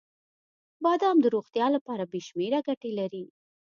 [0.83, 3.23] •بادام د روغتیا لپاره بې شمیره ګټې لري.